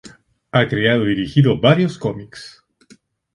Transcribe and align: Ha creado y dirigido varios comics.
Ha 0.51 0.67
creado 0.67 1.05
y 1.05 1.09
dirigido 1.09 1.61
varios 1.61 1.99
comics. 1.99 2.65